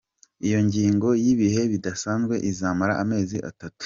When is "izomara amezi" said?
2.49-3.37